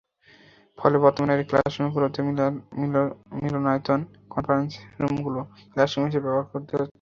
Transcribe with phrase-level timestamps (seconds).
[0.79, 2.19] ফলে বর্তমানে ক্লাসরুমের পরিবর্তে
[3.41, 3.99] মিলনায়তন,
[4.33, 5.39] কনফারেন্স রুমগুলো
[5.71, 6.89] ক্লাসরুম হিসেবে ব্যবহার করতে হচ্ছে।